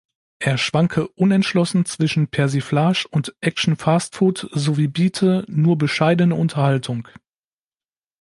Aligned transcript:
Er 0.39 0.57
schwanke 0.57 1.09
"„unentschlossen 1.09 1.85
zwischen 1.85 2.27
Persiflage 2.27 3.05
und 3.11 3.35
Action-Fast-Food“" 3.41 4.49
sowie 4.51 4.87
biete 4.87 5.45
"„nur 5.47 5.77
bescheidene 5.77 6.33
Unterhaltung“". 6.33 7.07